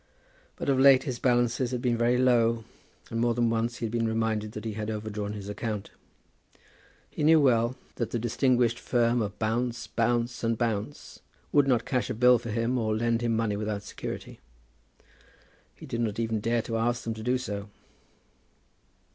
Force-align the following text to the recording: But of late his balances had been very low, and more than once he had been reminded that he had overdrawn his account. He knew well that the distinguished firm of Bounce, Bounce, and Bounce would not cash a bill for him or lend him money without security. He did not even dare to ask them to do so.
But 0.55 0.67
of 0.67 0.79
late 0.79 1.03
his 1.03 1.19
balances 1.19 1.69
had 1.69 1.79
been 1.79 1.95
very 1.95 2.17
low, 2.17 2.63
and 3.11 3.19
more 3.21 3.35
than 3.35 3.51
once 3.51 3.77
he 3.77 3.85
had 3.85 3.91
been 3.91 4.07
reminded 4.07 4.53
that 4.53 4.65
he 4.65 4.73
had 4.73 4.89
overdrawn 4.89 5.33
his 5.33 5.47
account. 5.47 5.91
He 7.11 7.23
knew 7.23 7.39
well 7.39 7.75
that 7.97 8.09
the 8.09 8.17
distinguished 8.17 8.79
firm 8.79 9.21
of 9.21 9.37
Bounce, 9.37 9.85
Bounce, 9.85 10.43
and 10.43 10.57
Bounce 10.57 11.19
would 11.51 11.67
not 11.67 11.85
cash 11.85 12.09
a 12.09 12.15
bill 12.15 12.39
for 12.39 12.49
him 12.49 12.79
or 12.79 12.95
lend 12.97 13.21
him 13.21 13.35
money 13.35 13.55
without 13.55 13.83
security. 13.83 14.39
He 15.75 15.85
did 15.85 16.01
not 16.01 16.17
even 16.19 16.39
dare 16.39 16.63
to 16.63 16.77
ask 16.77 17.03
them 17.03 17.13
to 17.13 17.21
do 17.21 17.37
so. 17.37 17.69